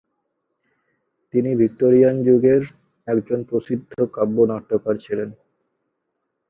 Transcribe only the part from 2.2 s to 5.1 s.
যুগের একজন প্রসিদ্ধ কাব্য-নাট্যকার